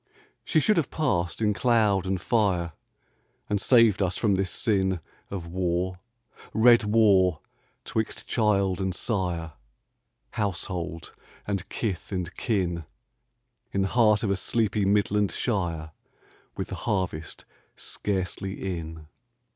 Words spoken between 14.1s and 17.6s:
of a sleepy Midland shire, With the harvest